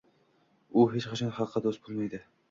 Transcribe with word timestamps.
U 0.79 0.85
hech 0.93 1.05
qachon 1.11 1.33
xalqqa 1.35 1.61
do‘st 1.67 1.83
bo‘lmaydi! 1.85 2.21